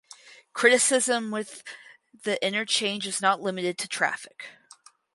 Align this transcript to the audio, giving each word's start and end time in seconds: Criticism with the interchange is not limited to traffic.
Criticism 0.53 1.29
with 1.29 1.61
the 2.23 2.43
interchange 2.43 3.05
is 3.05 3.21
not 3.21 3.39
limited 3.39 3.77
to 3.77 3.87
traffic. 3.87 4.47